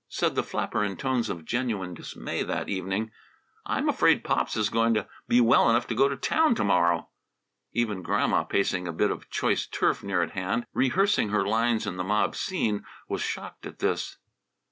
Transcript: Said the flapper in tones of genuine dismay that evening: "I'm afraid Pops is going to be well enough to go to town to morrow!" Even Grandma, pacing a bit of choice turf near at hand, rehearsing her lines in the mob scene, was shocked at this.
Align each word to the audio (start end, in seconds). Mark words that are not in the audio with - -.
Said 0.09 0.33
the 0.33 0.41
flapper 0.41 0.83
in 0.83 0.97
tones 0.97 1.29
of 1.29 1.45
genuine 1.45 1.93
dismay 1.93 2.41
that 2.41 2.67
evening: 2.69 3.11
"I'm 3.67 3.87
afraid 3.87 4.23
Pops 4.23 4.57
is 4.57 4.69
going 4.69 4.95
to 4.95 5.07
be 5.27 5.39
well 5.39 5.69
enough 5.69 5.85
to 5.89 5.93
go 5.93 6.09
to 6.09 6.15
town 6.17 6.55
to 6.55 6.63
morrow!" 6.63 7.09
Even 7.73 8.01
Grandma, 8.01 8.43
pacing 8.43 8.87
a 8.87 8.93
bit 8.93 9.11
of 9.11 9.29
choice 9.29 9.67
turf 9.67 10.01
near 10.01 10.23
at 10.23 10.31
hand, 10.31 10.65
rehearsing 10.73 11.29
her 11.29 11.45
lines 11.45 11.85
in 11.85 11.97
the 11.97 12.03
mob 12.03 12.35
scene, 12.35 12.83
was 13.07 13.21
shocked 13.21 13.67
at 13.67 13.77
this. 13.77 14.17